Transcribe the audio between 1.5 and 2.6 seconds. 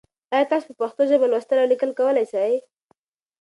او لیکل کولای سئ؟